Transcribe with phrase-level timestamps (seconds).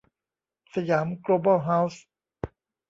[0.73, 2.03] สยามโกลบอลเฮ้าส์